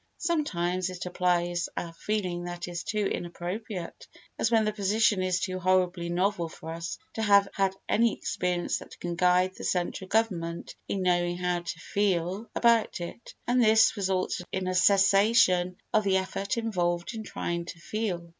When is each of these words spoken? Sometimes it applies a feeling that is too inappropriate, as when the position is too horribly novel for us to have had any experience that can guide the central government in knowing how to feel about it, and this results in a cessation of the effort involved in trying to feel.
Sometimes 0.17 0.89
it 0.89 1.05
applies 1.05 1.69
a 1.77 1.93
feeling 1.93 2.45
that 2.45 2.67
is 2.67 2.83
too 2.83 3.05
inappropriate, 3.05 4.07
as 4.39 4.49
when 4.49 4.65
the 4.65 4.73
position 4.73 5.21
is 5.21 5.39
too 5.39 5.59
horribly 5.59 6.09
novel 6.09 6.49
for 6.49 6.71
us 6.71 6.97
to 7.13 7.21
have 7.21 7.47
had 7.53 7.75
any 7.87 8.11
experience 8.15 8.79
that 8.79 8.99
can 8.99 9.15
guide 9.15 9.53
the 9.53 9.63
central 9.63 10.07
government 10.07 10.73
in 10.87 11.03
knowing 11.03 11.37
how 11.37 11.59
to 11.59 11.79
feel 11.79 12.49
about 12.55 12.99
it, 12.99 13.35
and 13.45 13.63
this 13.63 13.95
results 13.95 14.41
in 14.51 14.65
a 14.67 14.73
cessation 14.73 15.77
of 15.93 16.03
the 16.03 16.17
effort 16.17 16.57
involved 16.57 17.13
in 17.13 17.21
trying 17.23 17.65
to 17.65 17.77
feel. 17.77 18.27